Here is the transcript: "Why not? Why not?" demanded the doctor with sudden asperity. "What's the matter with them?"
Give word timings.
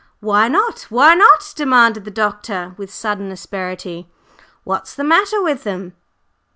"Why 0.19 0.47
not? 0.47 0.87
Why 0.89 1.13
not?" 1.13 1.53
demanded 1.55 2.05
the 2.05 2.09
doctor 2.09 2.73
with 2.75 2.91
sudden 2.91 3.29
asperity. 3.31 4.09
"What's 4.63 4.95
the 4.95 5.03
matter 5.03 5.43
with 5.43 5.63
them?" 5.63 5.93